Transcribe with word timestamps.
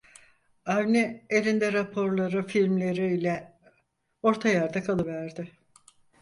Avni 0.65 1.25
elinde 1.29 1.73
raporları, 1.73 2.47
filmleri 2.47 3.13
ile 3.15 3.53
orta 4.23 4.49
yerde 4.49 4.83
kalıverdi. 4.83 5.51